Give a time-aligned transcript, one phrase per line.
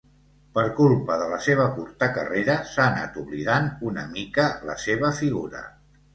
[0.57, 5.65] Per culpa de la seva curta carrera s'ha anat oblidant una mica la seva figura.